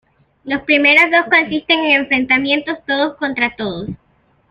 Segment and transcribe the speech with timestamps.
[0.45, 3.87] Los primeros dos consisten en enfrentamientos todos contra todos.